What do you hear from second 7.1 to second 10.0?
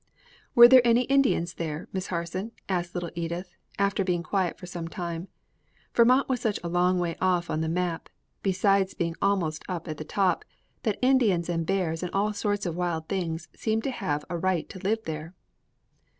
off on the map, besides being up almost at the